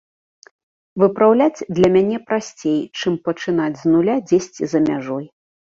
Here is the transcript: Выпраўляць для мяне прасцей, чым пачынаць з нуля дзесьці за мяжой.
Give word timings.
Выпраўляць 1.03 1.65
для 1.81 1.91
мяне 1.97 2.17
прасцей, 2.31 2.79
чым 2.99 3.13
пачынаць 3.29 3.73
з 3.85 3.95
нуля 3.95 4.19
дзесьці 4.33 4.63
за 4.77 4.85
мяжой. 4.91 5.25